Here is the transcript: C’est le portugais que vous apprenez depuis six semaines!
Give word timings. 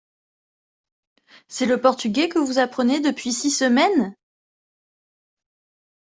C’est 1.47 1.67
le 1.67 1.79
portugais 1.79 2.27
que 2.27 2.39
vous 2.39 2.57
apprenez 2.57 3.01
depuis 3.01 3.31
six 3.31 3.51
semaines! 3.51 4.15